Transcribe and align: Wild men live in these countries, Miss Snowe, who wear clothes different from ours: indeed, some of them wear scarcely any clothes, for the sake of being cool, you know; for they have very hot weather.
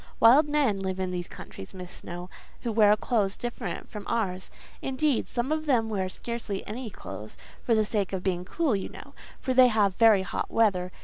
Wild 0.19 0.49
men 0.49 0.79
live 0.79 0.99
in 0.99 1.11
these 1.11 1.27
countries, 1.27 1.75
Miss 1.75 1.91
Snowe, 1.91 2.27
who 2.61 2.71
wear 2.71 2.95
clothes 2.95 3.37
different 3.37 3.87
from 3.87 4.07
ours: 4.07 4.49
indeed, 4.81 5.27
some 5.27 5.51
of 5.51 5.67
them 5.67 5.89
wear 5.89 6.09
scarcely 6.09 6.65
any 6.65 6.89
clothes, 6.89 7.37
for 7.63 7.75
the 7.75 7.85
sake 7.85 8.11
of 8.11 8.23
being 8.23 8.43
cool, 8.43 8.75
you 8.75 8.89
know; 8.89 9.13
for 9.39 9.53
they 9.53 9.67
have 9.67 9.93
very 9.93 10.23
hot 10.23 10.49
weather. 10.49 10.91